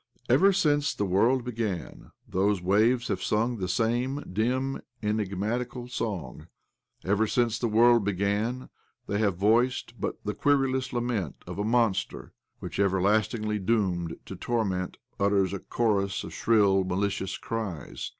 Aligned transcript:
Ever 0.27 0.51
since 0.51 0.95
the 0.95 1.05
world 1.05 1.43
began, 1.45 2.09
those 2.27 2.59
waves 2.59 3.09
have 3.09 3.21
sung 3.21 3.57
the 3.57 3.67
same 3.67 4.23
dim, 4.33 4.81
enigmatical 5.03 5.87
song. 5.89 6.47
Ever 7.05 7.27
since 7.27 7.59
the 7.59 7.67
world 7.67 8.03
began, 8.03 8.69
they 9.05 9.19
have 9.19 9.37
voiced 9.37 10.01
but 10.01 10.15
the 10.25 10.33
querulous 10.33 10.91
lament 10.91 11.35
of 11.45 11.59
a 11.59 11.63
monster 11.63 12.33
which, 12.57 12.79
everlastingly 12.79 13.59
doomed 13.59 14.17
to 14.25 14.35
torment, 14.35 14.97
utters 15.19 15.53
a 15.53 15.59
chorus 15.59 16.23
of 16.23 16.33
shrill, 16.33 16.83
malicious 16.83 17.37
cries. 17.37 18.09